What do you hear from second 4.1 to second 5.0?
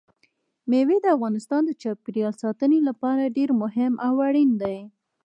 اړین دي.